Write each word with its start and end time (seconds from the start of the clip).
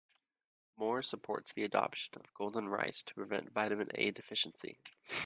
Moore 0.77 1.03
supports 1.03 1.53
the 1.53 1.61
adoption 1.63 2.13
of 2.15 2.33
golden 2.33 2.67
rice 2.67 3.03
to 3.03 3.13
prevent 3.13 3.51
vitamin 3.53 3.89
A 3.93 4.09
deficiency. 4.09 4.79